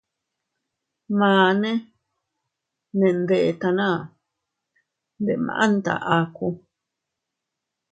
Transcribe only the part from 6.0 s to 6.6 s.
aku.